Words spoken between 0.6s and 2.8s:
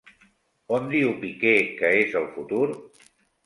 On diu Piqué que és el futur?